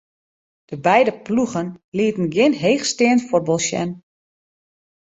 [0.65, 3.91] De beide ploegen lieten gjin heechsteand fuotbal sjen.